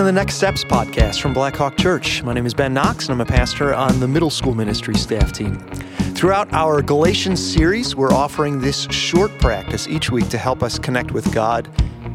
To 0.00 0.04
the 0.04 0.12
Next 0.12 0.36
Steps 0.36 0.64
podcast 0.64 1.20
from 1.20 1.34
Blackhawk 1.34 1.76
Church. 1.76 2.22
My 2.22 2.32
name 2.32 2.46
is 2.46 2.54
Ben 2.54 2.72
Knox, 2.72 3.04
and 3.04 3.12
I'm 3.12 3.20
a 3.20 3.26
pastor 3.26 3.74
on 3.74 4.00
the 4.00 4.08
middle 4.08 4.30
school 4.30 4.54
ministry 4.54 4.94
staff 4.94 5.30
team. 5.30 5.58
Throughout 6.14 6.50
our 6.54 6.80
Galatians 6.80 7.38
series, 7.38 7.94
we're 7.94 8.10
offering 8.10 8.62
this 8.62 8.84
short 8.90 9.30
practice 9.40 9.86
each 9.86 10.10
week 10.10 10.26
to 10.30 10.38
help 10.38 10.62
us 10.62 10.78
connect 10.78 11.12
with 11.12 11.30
God, 11.34 11.68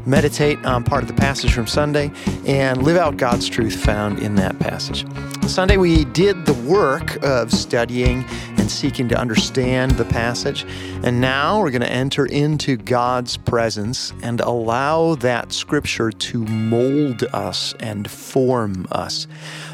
meditate 0.07 0.65
on 0.65 0.83
part 0.83 1.03
of 1.03 1.07
the 1.07 1.13
passage 1.13 1.53
from 1.53 1.67
Sunday, 1.67 2.11
and 2.47 2.81
live 2.81 2.97
out 2.97 3.17
God's 3.17 3.47
truth 3.47 3.75
found 3.75 4.17
in 4.17 4.33
that 4.33 4.57
passage. 4.57 5.05
Sunday, 5.47 5.77
we 5.77 6.05
did 6.05 6.45
the 6.45 6.53
work 6.53 7.23
of 7.23 7.51
studying 7.51 8.25
and 8.57 8.69
seeking 8.69 9.07
to 9.09 9.17
understand 9.17 9.91
the 9.91 10.03
passage. 10.03 10.65
And 11.03 11.21
now 11.21 11.61
we're 11.61 11.71
going 11.71 11.81
to 11.81 11.91
enter 11.91 12.25
into 12.25 12.75
God's 12.75 13.37
presence 13.37 14.11
and 14.21 14.41
allow 14.41 15.15
that 15.15 15.53
scripture 15.53 16.11
to 16.11 16.39
mold 16.45 17.23
us 17.31 17.73
and 17.79 18.09
form 18.09 18.87
us. 18.91 19.27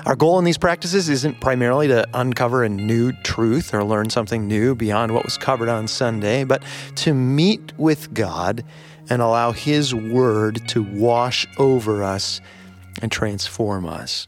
Our 0.06 0.16
goal 0.16 0.38
in 0.40 0.46
these 0.46 0.58
practices 0.58 1.10
isn't 1.10 1.40
primarily 1.42 1.88
to 1.88 2.08
uncover 2.14 2.64
a 2.64 2.70
new 2.70 3.12
truth 3.24 3.74
or 3.74 3.84
learn 3.84 4.10
something 4.10 4.48
new 4.48 4.76
beyond 4.76 5.14
what 5.14 5.24
was 5.24 5.38
covered 5.38 5.70
on 5.70 5.88
Sunday, 5.88 6.44
but 6.44 6.62
to 6.98 7.14
meet 7.14 7.74
with 7.78 8.14
God 8.14 8.64
and 9.10 9.22
allow 9.22 9.52
His 9.52 9.96
Word 9.96 10.68
to 10.68 10.84
wash 10.84 11.48
over 11.58 12.04
us 12.04 12.40
and 13.02 13.12
transform 13.12 13.86
us. 13.86 14.28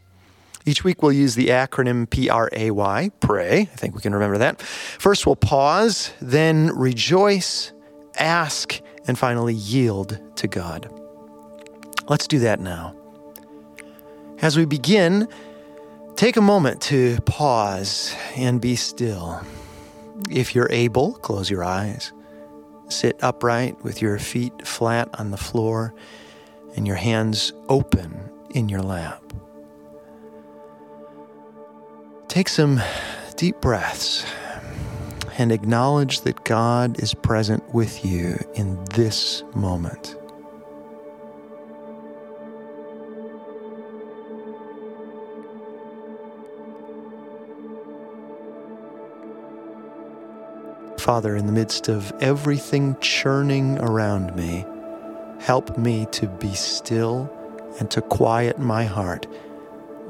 Each 0.65 0.83
week 0.83 1.01
we'll 1.03 1.11
use 1.11 1.35
the 1.35 1.47
acronym 1.47 2.09
PRAY, 2.09 3.11
pray. 3.19 3.61
I 3.61 3.65
think 3.65 3.95
we 3.95 4.01
can 4.01 4.13
remember 4.13 4.37
that. 4.37 4.61
First 4.61 5.25
we'll 5.25 5.35
pause, 5.35 6.13
then 6.21 6.67
rejoice, 6.75 7.73
ask, 8.17 8.79
and 9.07 9.17
finally 9.17 9.53
yield 9.53 10.19
to 10.37 10.47
God. 10.47 10.89
Let's 12.07 12.27
do 12.27 12.39
that 12.39 12.59
now. 12.59 12.95
As 14.41 14.57
we 14.57 14.65
begin, 14.65 15.27
take 16.15 16.37
a 16.37 16.41
moment 16.41 16.81
to 16.83 17.19
pause 17.25 18.15
and 18.35 18.59
be 18.59 18.75
still. 18.75 19.41
If 20.29 20.55
you're 20.55 20.71
able, 20.71 21.13
close 21.13 21.49
your 21.49 21.63
eyes. 21.63 22.11
Sit 22.89 23.21
upright 23.23 23.83
with 23.83 24.01
your 24.01 24.19
feet 24.19 24.67
flat 24.67 25.09
on 25.19 25.31
the 25.31 25.37
floor 25.37 25.93
and 26.75 26.85
your 26.85 26.95
hands 26.95 27.53
open 27.69 28.29
in 28.51 28.69
your 28.69 28.81
lap. 28.81 29.22
Take 32.33 32.49
some 32.49 32.81
deep 33.35 33.61
breaths 33.61 34.25
and 35.37 35.51
acknowledge 35.51 36.21
that 36.21 36.43
God 36.43 36.99
is 36.99 37.13
present 37.13 37.75
with 37.75 38.03
you 38.03 38.39
in 38.55 38.83
this 38.85 39.43
moment. 39.53 40.17
Father, 50.99 51.35
in 51.35 51.45
the 51.45 51.51
midst 51.51 51.87
of 51.87 52.11
everything 52.19 52.97
churning 52.99 53.77
around 53.77 54.35
me, 54.35 54.65
help 55.39 55.77
me 55.77 56.07
to 56.13 56.25
be 56.25 56.55
still 56.55 57.31
and 57.79 57.91
to 57.91 58.01
quiet 58.01 58.57
my 58.57 58.85
heart 58.85 59.27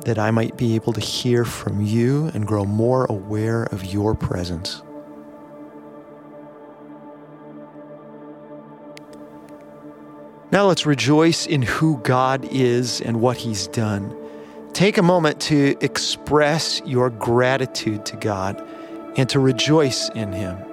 that 0.03 0.19
I 0.19 0.31
might 0.31 0.57
be 0.57 0.75
able 0.75 0.93
to 0.93 1.01
hear 1.01 1.45
from 1.45 1.81
you 1.81 2.31
and 2.33 2.45
grow 2.45 2.65
more 2.65 3.05
aware 3.05 3.63
of 3.65 3.85
your 3.85 4.15
presence. 4.15 4.81
Now 10.51 10.67
let's 10.67 10.85
rejoice 10.85 11.47
in 11.47 11.63
who 11.63 11.97
God 11.99 12.45
is 12.51 13.01
and 13.01 13.21
what 13.21 13.37
He's 13.37 13.67
done. 13.67 14.15
Take 14.73 14.97
a 14.97 15.01
moment 15.01 15.39
to 15.41 15.75
express 15.81 16.81
your 16.85 17.09
gratitude 17.09 18.05
to 18.05 18.15
God 18.17 18.63
and 19.17 19.27
to 19.29 19.39
rejoice 19.39 20.09
in 20.09 20.31
Him. 20.31 20.72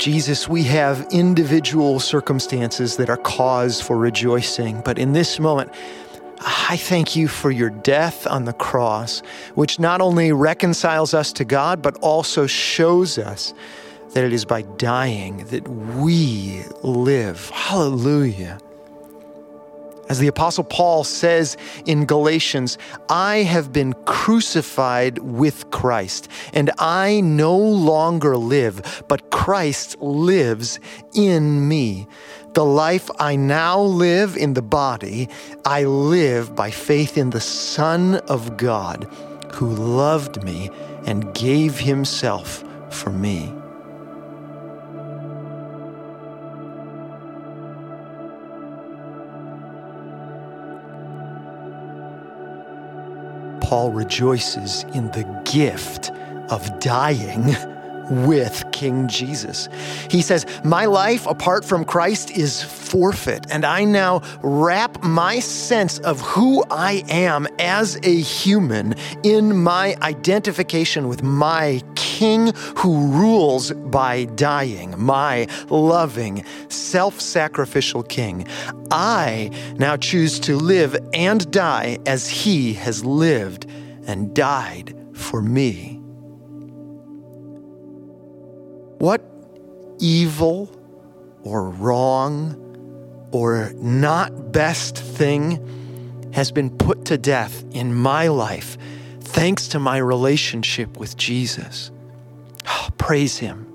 Jesus, 0.00 0.48
we 0.48 0.62
have 0.62 1.06
individual 1.10 2.00
circumstances 2.00 2.96
that 2.96 3.10
are 3.10 3.18
cause 3.18 3.82
for 3.82 3.98
rejoicing, 3.98 4.80
but 4.80 4.98
in 4.98 5.12
this 5.12 5.38
moment, 5.38 5.70
I 6.40 6.78
thank 6.78 7.16
you 7.16 7.28
for 7.28 7.50
your 7.50 7.68
death 7.68 8.26
on 8.26 8.46
the 8.46 8.54
cross, 8.54 9.20
which 9.56 9.78
not 9.78 10.00
only 10.00 10.32
reconciles 10.32 11.12
us 11.12 11.34
to 11.34 11.44
God, 11.44 11.82
but 11.82 11.98
also 11.98 12.46
shows 12.46 13.18
us 13.18 13.52
that 14.14 14.24
it 14.24 14.32
is 14.32 14.46
by 14.46 14.62
dying 14.62 15.44
that 15.48 15.68
we 15.68 16.62
live. 16.82 17.50
Hallelujah. 17.50 18.58
As 20.10 20.18
the 20.18 20.26
Apostle 20.26 20.64
Paul 20.64 21.04
says 21.04 21.56
in 21.86 22.04
Galatians, 22.04 22.78
I 23.08 23.44
have 23.44 23.72
been 23.72 23.92
crucified 24.06 25.18
with 25.18 25.70
Christ, 25.70 26.26
and 26.52 26.72
I 26.78 27.20
no 27.20 27.56
longer 27.56 28.36
live, 28.36 29.04
but 29.06 29.30
Christ 29.30 29.96
lives 30.00 30.80
in 31.14 31.68
me. 31.68 32.08
The 32.54 32.64
life 32.64 33.08
I 33.20 33.36
now 33.36 33.80
live 33.80 34.36
in 34.36 34.54
the 34.54 34.62
body, 34.62 35.28
I 35.64 35.84
live 35.84 36.56
by 36.56 36.72
faith 36.72 37.16
in 37.16 37.30
the 37.30 37.40
Son 37.40 38.16
of 38.16 38.56
God, 38.56 39.04
who 39.52 39.68
loved 39.68 40.42
me 40.42 40.70
and 41.06 41.32
gave 41.34 41.78
himself 41.78 42.64
for 42.90 43.10
me. 43.10 43.59
Paul 53.70 53.92
rejoices 53.92 54.82
in 54.94 55.12
the 55.12 55.22
gift 55.44 56.10
of 56.50 56.80
dying 56.80 57.54
with 58.26 58.64
King 58.72 59.06
Jesus. 59.06 59.68
He 60.10 60.22
says, 60.22 60.44
My 60.64 60.86
life 60.86 61.24
apart 61.28 61.64
from 61.64 61.84
Christ 61.84 62.32
is 62.32 62.64
forfeit, 62.64 63.46
and 63.48 63.64
I 63.64 63.84
now 63.84 64.22
wrap 64.42 65.00
my 65.04 65.38
sense 65.38 66.00
of 66.00 66.20
who 66.20 66.64
I 66.68 67.04
am 67.08 67.46
as 67.60 67.96
a 68.02 68.20
human 68.20 68.96
in 69.22 69.62
my 69.62 69.94
identification 70.02 71.06
with 71.06 71.22
my 71.22 71.80
King 71.94 72.09
who 72.20 73.06
rules 73.12 73.72
by 73.72 74.24
dying, 74.24 74.94
my 74.98 75.46
loving, 75.70 76.44
self 76.68 77.18
sacrificial 77.20 78.02
King. 78.02 78.46
I 78.90 79.50
now 79.78 79.96
choose 79.96 80.38
to 80.40 80.56
live 80.56 80.96
and 81.14 81.50
die 81.50 81.98
as 82.04 82.28
He 82.28 82.74
has 82.74 83.04
lived 83.04 83.66
and 84.06 84.34
died 84.34 84.94
for 85.14 85.40
me. 85.40 85.96
What 88.98 89.22
evil 89.98 90.70
or 91.42 91.70
wrong 91.70 92.56
or 93.32 93.72
not 93.76 94.52
best 94.52 94.98
thing 94.98 96.30
has 96.34 96.52
been 96.52 96.70
put 96.76 97.06
to 97.06 97.16
death 97.16 97.64
in 97.70 97.94
my 97.94 98.28
life 98.28 98.76
thanks 99.20 99.68
to 99.68 99.78
my 99.78 99.96
relationship 99.96 100.98
with 100.98 101.16
Jesus? 101.16 101.90
Praise 103.10 103.38
Him. 103.38 103.66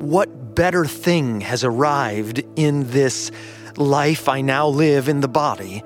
What 0.00 0.56
better 0.56 0.84
thing 0.84 1.42
has 1.42 1.62
arrived 1.62 2.42
in 2.56 2.90
this 2.90 3.30
life 3.76 4.28
I 4.28 4.40
now 4.40 4.66
live 4.66 5.08
in 5.08 5.20
the 5.20 5.28
body, 5.28 5.84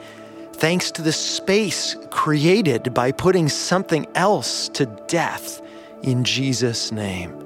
thanks 0.55 0.91
to 0.93 1.03
the 1.03 1.13
space 1.13 1.97
created 2.09 2.95
by 2.95 3.13
putting 3.13 3.51
something 3.51 4.07
else 4.15 4.71
to 4.71 4.87
death 5.07 5.61
in 6.03 6.25
Jesus' 6.25 6.91
name? 6.91 7.42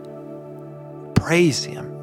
Praise 1.17 1.65
Him. 1.65 1.97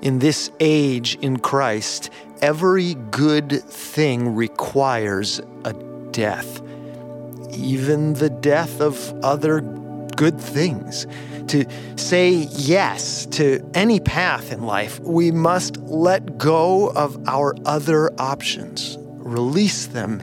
In 0.00 0.20
this 0.20 0.50
age 0.58 1.18
in 1.20 1.38
Christ, 1.38 2.10
every 2.40 2.94
good 2.94 3.62
thing 3.62 4.34
requires 4.34 5.40
a 5.64 5.74
death. 6.12 6.62
Even 7.50 8.14
the 8.14 8.30
death 8.30 8.80
of 8.80 9.12
other 9.22 9.60
good 10.18 10.38
things, 10.40 11.06
to 11.46 11.64
say 11.96 12.30
yes 12.50 13.24
to 13.26 13.64
any 13.72 14.00
path 14.00 14.50
in 14.52 14.62
life, 14.66 14.98
we 15.00 15.30
must 15.30 15.76
let 15.78 16.36
go 16.36 16.90
of 16.90 17.16
our 17.28 17.54
other 17.64 18.12
options, 18.20 18.98
release 18.98 19.86
them, 19.86 20.20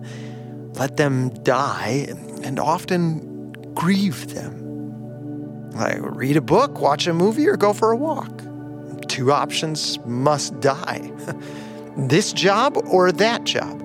let 0.74 0.98
them 0.98 1.30
die, 1.44 2.08
and 2.44 2.60
often 2.60 3.54
grieve 3.74 4.36
them. 4.36 5.72
Like 5.72 6.00
read 6.02 6.36
a 6.36 6.42
book, 6.42 6.82
watch 6.82 7.08
a 7.08 7.14
movie, 7.14 7.48
or 7.48 7.56
go 7.56 7.72
for 7.72 7.92
a 7.92 7.96
walk. 7.96 8.44
Two 9.08 9.32
options 9.32 9.98
must 10.06 10.60
die 10.60 11.10
this 11.98 12.34
job 12.34 12.78
or 12.92 13.14
that 13.14 13.46
job. 13.46 13.82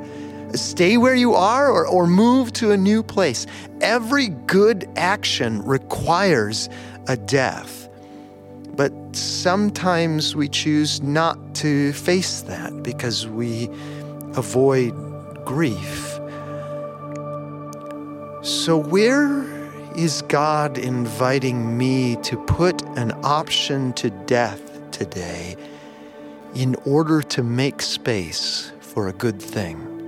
Stay 0.55 0.97
where 0.97 1.14
you 1.14 1.35
are 1.35 1.70
or, 1.70 1.87
or 1.87 2.06
move 2.06 2.52
to 2.55 2.73
a 2.73 2.76
new 2.76 3.02
place. 3.02 3.47
Every 3.81 4.29
good 4.29 4.88
action 4.97 5.62
requires 5.62 6.69
a 7.08 7.17
death. 7.17 7.88
But 8.76 8.93
sometimes 9.14 10.35
we 10.35 10.49
choose 10.49 11.02
not 11.02 11.55
to 11.56 11.93
face 11.93 12.43
that 12.43 12.82
because 12.82 13.26
we 13.26 13.69
avoid 14.35 14.94
grief. 15.44 16.19
So, 18.43 18.79
where 18.79 19.44
is 19.97 20.23
God 20.23 20.79
inviting 20.79 21.76
me 21.76 22.17
to 22.23 22.37
put 22.44 22.81
an 22.97 23.12
option 23.23 23.93
to 23.94 24.11
death 24.11 24.91
today 24.93 25.56
in 26.55 26.75
order 26.87 27.23
to 27.23 27.43
make 27.43 27.82
space 27.82 28.73
for 28.81 29.08
a 29.08 29.12
good 29.12 29.43
thing? 29.43 30.00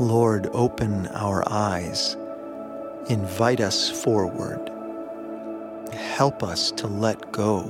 Lord, 0.00 0.48
open 0.52 1.08
our 1.08 1.42
eyes, 1.50 2.16
invite 3.08 3.60
us 3.60 3.90
forward, 3.90 4.70
help 5.92 6.44
us 6.44 6.70
to 6.72 6.86
let 6.86 7.32
go. 7.32 7.62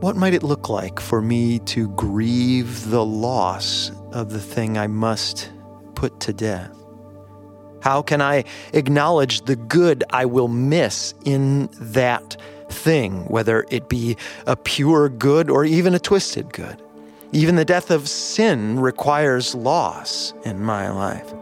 What 0.00 0.16
might 0.16 0.34
it 0.34 0.42
look 0.42 0.68
like 0.68 1.00
for 1.00 1.22
me 1.22 1.58
to 1.60 1.88
grieve 1.90 2.90
the 2.90 3.04
loss 3.04 3.92
of 4.12 4.30
the 4.30 4.40
thing 4.40 4.76
I 4.76 4.88
must 4.88 5.50
put 5.94 6.20
to 6.20 6.34
death? 6.34 6.81
How 7.82 8.00
can 8.00 8.22
I 8.22 8.44
acknowledge 8.72 9.42
the 9.42 9.56
good 9.56 10.04
I 10.10 10.24
will 10.24 10.46
miss 10.46 11.14
in 11.24 11.68
that 11.80 12.36
thing, 12.68 13.24
whether 13.24 13.66
it 13.70 13.88
be 13.88 14.16
a 14.46 14.54
pure 14.54 15.08
good 15.08 15.50
or 15.50 15.64
even 15.64 15.92
a 15.92 15.98
twisted 15.98 16.52
good? 16.52 16.80
Even 17.32 17.56
the 17.56 17.64
death 17.64 17.90
of 17.90 18.08
sin 18.08 18.78
requires 18.78 19.54
loss 19.56 20.32
in 20.44 20.62
my 20.62 20.90
life. 20.90 21.32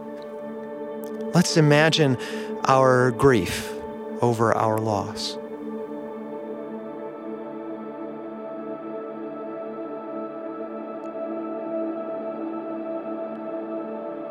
Let's 1.35 1.57
imagine 1.57 2.17
our 2.65 3.11
grief 3.11 3.71
over 4.21 4.51
our 4.53 4.79
loss. 4.79 5.37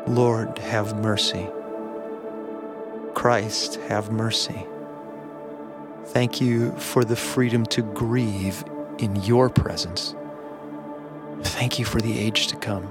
Lord, 0.07 0.57
have 0.59 0.97
mercy. 0.97 1.47
Christ, 3.21 3.75
have 3.87 4.11
mercy. 4.11 4.65
Thank 6.05 6.41
you 6.41 6.71
for 6.71 7.05
the 7.05 7.15
freedom 7.15 7.67
to 7.67 7.83
grieve 7.83 8.63
in 8.97 9.15
your 9.17 9.47
presence. 9.47 10.15
Thank 11.43 11.77
you 11.77 11.85
for 11.85 12.01
the 12.01 12.17
age 12.17 12.47
to 12.47 12.55
come. 12.55 12.89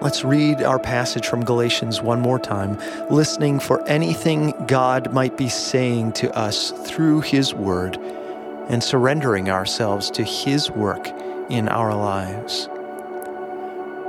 Let's 0.00 0.22
read 0.22 0.62
our 0.62 0.78
passage 0.78 1.26
from 1.26 1.44
Galatians 1.44 2.00
one 2.00 2.20
more 2.20 2.38
time, 2.38 2.78
listening 3.10 3.58
for 3.58 3.84
anything 3.88 4.54
God 4.68 5.12
might 5.12 5.36
be 5.36 5.48
saying 5.48 6.12
to 6.12 6.32
us 6.38 6.70
through 6.86 7.22
His 7.22 7.52
Word 7.52 7.98
and 8.72 8.82
surrendering 8.82 9.50
ourselves 9.50 10.10
to 10.10 10.24
His 10.24 10.70
work 10.70 11.06
in 11.50 11.68
our 11.68 11.94
lives. 11.94 12.68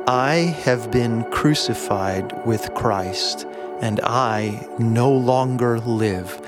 I 0.07 0.55
have 0.63 0.89
been 0.89 1.29
crucified 1.31 2.45
with 2.45 2.73
Christ, 2.73 3.45
and 3.81 3.99
I 4.03 4.67
no 4.79 5.11
longer 5.11 5.79
live, 5.79 6.41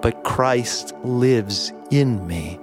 but 0.00 0.22
Christ 0.22 0.94
lives 1.02 1.72
in 1.90 2.26
me. 2.26 2.60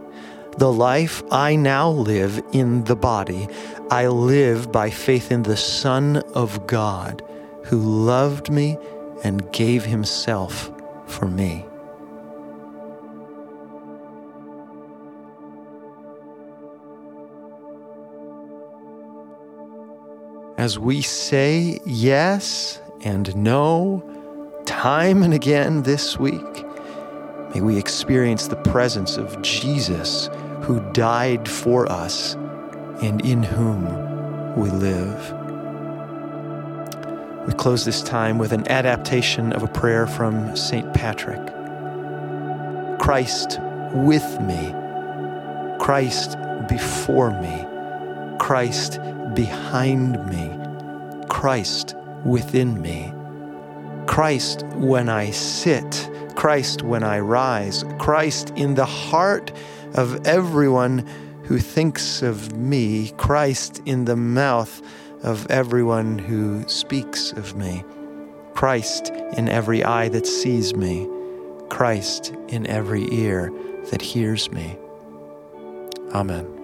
The 0.58 0.72
life 0.72 1.22
I 1.32 1.58
now 1.58 1.90
live 1.90 2.42
in 2.54 2.86
the 2.86 2.96
body, 2.96 3.48
I 3.92 4.08
live 4.08 4.72
by 4.72 4.90
faith 4.90 5.32
in 5.32 5.44
the 5.44 5.58
Son 5.58 6.18
of 6.34 6.66
God, 6.66 7.22
who 7.66 7.80
loved 7.80 8.50
me 8.50 8.78
and 9.24 9.52
gave 9.52 9.84
himself 9.84 10.72
for 11.08 11.28
me. 11.28 11.66
As 20.64 20.80
we 20.80 21.02
say 21.02 21.78
yes 21.86 22.80
and 23.02 23.36
no 23.36 24.02
time 24.66 25.22
and 25.22 25.34
again 25.34 25.84
this 25.84 26.18
week, 26.18 26.66
may 27.54 27.60
we 27.60 27.78
experience 27.78 28.48
the 28.48 28.56
presence 28.56 29.18
of 29.18 29.42
Jesus 29.42 30.30
who 30.62 30.80
died 30.94 31.50
for 31.50 31.92
us 31.92 32.36
and 33.02 33.20
in 33.26 33.44
whom 33.44 33.84
we 34.56 34.70
live. 34.70 35.34
We 37.46 37.54
close 37.56 37.84
this 37.84 38.02
time 38.02 38.38
with 38.38 38.54
an 38.54 38.66
adaptation 38.70 39.52
of 39.52 39.64
a 39.64 39.68
prayer 39.68 40.08
from 40.08 40.56
St. 40.56 40.94
Patrick 40.94 41.46
Christ 43.02 43.60
with 43.92 44.40
me, 44.40 44.74
Christ 45.84 46.38
before 46.70 47.32
me, 47.42 47.66
Christ 48.40 49.02
behind 49.36 50.26
me, 50.28 51.26
Christ 51.30 51.96
within 52.26 52.82
me. 52.82 53.12
Christ 54.08 54.64
when 54.76 55.10
I 55.10 55.32
sit, 55.32 56.10
Christ 56.36 56.84
when 56.84 57.04
I 57.04 57.20
rise, 57.20 57.84
Christ 58.00 58.52
in 58.56 58.76
the 58.76 58.86
heart 58.86 59.52
of 59.96 60.26
everyone 60.28 61.08
who 61.44 61.60
thinks 61.60 62.22
of 62.22 62.56
me, 62.56 63.12
Christ 63.18 63.82
in 63.86 64.06
the 64.06 64.16
mouth 64.16 64.82
of 65.24 65.50
everyone 65.50 66.20
who 66.20 66.68
speaks 66.68 67.32
of 67.32 67.56
me, 67.56 67.84
Christ 68.54 69.10
in 69.38 69.50
every 69.50 69.84
eye 69.84 70.10
that 70.10 70.28
sees 70.28 70.76
me, 70.76 71.08
Christ 71.70 72.34
in 72.50 72.68
every 72.68 73.12
ear 73.14 73.52
that 73.92 74.02
hears 74.02 74.52
me. 74.52 74.78
Amen. 76.14 76.63